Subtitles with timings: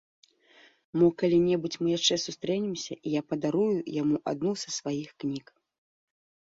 [1.01, 5.45] Мо калі-небудзь мы яшчэ сустрэнемся, і я падарую яму адну са сваіх кніг.